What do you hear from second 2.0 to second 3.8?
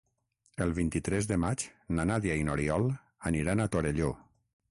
Nàdia i n'Oriol aniran a